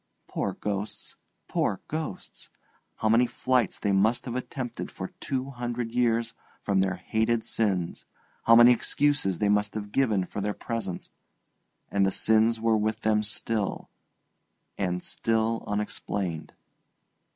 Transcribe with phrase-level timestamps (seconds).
[0.27, 1.15] Poor ghosts,
[1.47, 2.49] poor ghosts!
[2.95, 8.05] how many flights they must have attempted for two hundred years from their hated sins,
[8.45, 11.11] how many excuses they must have given for their presence,
[11.91, 13.91] and the sins were with them still
[14.75, 16.55] and still unexplained.